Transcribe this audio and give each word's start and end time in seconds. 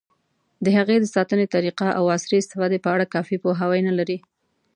د 0.63 0.65
هغې 0.77 0.95
د 0.99 1.05
ساتنې 1.15 1.45
طریقو، 1.55 1.87
او 1.97 2.03
عصري 2.15 2.37
استفادې 2.41 2.77
په 2.83 2.89
اړه 2.95 3.11
کافي 3.13 3.37
پوهاوی 3.43 3.81
نه 3.87 3.93
لري. 3.99 4.17